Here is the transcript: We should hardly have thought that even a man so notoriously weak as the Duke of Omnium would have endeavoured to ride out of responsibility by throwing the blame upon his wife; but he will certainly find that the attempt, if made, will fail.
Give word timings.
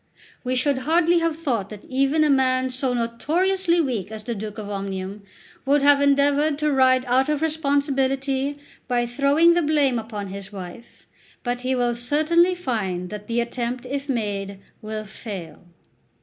We 0.43 0.55
should 0.55 0.79
hardly 0.79 1.19
have 1.19 1.35
thought 1.37 1.69
that 1.69 1.85
even 1.85 2.23
a 2.23 2.29
man 2.31 2.71
so 2.71 2.95
notoriously 2.95 3.79
weak 3.81 4.11
as 4.11 4.23
the 4.23 4.33
Duke 4.33 4.57
of 4.57 4.67
Omnium 4.67 5.21
would 5.63 5.83
have 5.83 6.01
endeavoured 6.01 6.57
to 6.57 6.71
ride 6.71 7.05
out 7.05 7.29
of 7.29 7.43
responsibility 7.43 8.57
by 8.87 9.05
throwing 9.05 9.53
the 9.53 9.61
blame 9.61 9.99
upon 9.99 10.29
his 10.29 10.51
wife; 10.51 11.05
but 11.43 11.61
he 11.61 11.75
will 11.75 11.93
certainly 11.93 12.55
find 12.55 13.11
that 13.11 13.27
the 13.27 13.41
attempt, 13.41 13.85
if 13.85 14.09
made, 14.09 14.57
will 14.81 15.03
fail. 15.03 15.63